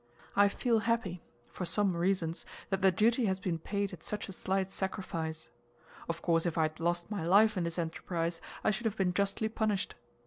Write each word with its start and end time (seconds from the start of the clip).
I 0.35 0.47
feel 0.49 0.79
happy, 0.79 1.21
for 1.51 1.63
some 1.63 1.95
reasons, 1.95 2.43
that 2.71 2.81
the 2.81 2.91
duty 2.91 3.27
has 3.27 3.39
been 3.39 3.59
paid 3.59 3.93
at 3.93 4.01
such 4.01 4.27
a 4.27 4.31
slight 4.33 4.71
sacrifice. 4.71 5.51
Of 6.09 6.23
course 6.23 6.47
if 6.47 6.57
I 6.57 6.63
had 6.63 6.79
lost 6.79 7.11
my 7.11 7.23
life 7.23 7.55
in 7.55 7.65
this 7.65 7.77
enterprise, 7.77 8.41
I 8.63 8.71
should 8.71 8.85
have 8.85 8.97
been 8.97 9.13
justly 9.13 9.47
punished. 9.47 9.93